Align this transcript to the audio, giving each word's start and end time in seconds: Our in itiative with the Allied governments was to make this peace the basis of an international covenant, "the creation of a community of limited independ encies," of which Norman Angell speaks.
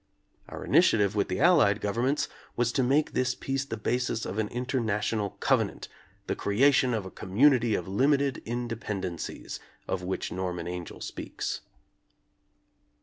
Our 0.49 0.65
in 0.65 0.71
itiative 0.71 1.13
with 1.13 1.27
the 1.27 1.39
Allied 1.39 1.79
governments 1.79 2.27
was 2.55 2.71
to 2.71 2.81
make 2.81 3.11
this 3.11 3.35
peace 3.35 3.65
the 3.65 3.77
basis 3.77 4.25
of 4.25 4.39
an 4.39 4.47
international 4.47 5.37
covenant, 5.39 5.89
"the 6.25 6.35
creation 6.35 6.95
of 6.95 7.05
a 7.05 7.11
community 7.11 7.75
of 7.75 7.87
limited 7.87 8.41
independ 8.43 9.03
encies," 9.03 9.59
of 9.87 10.01
which 10.01 10.31
Norman 10.31 10.67
Angell 10.67 11.01
speaks. 11.01 11.61